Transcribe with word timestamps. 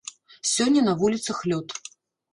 Сёння 0.51 0.81
на 0.87 0.95
вуліцах 1.03 1.37
лёд. 1.53 1.67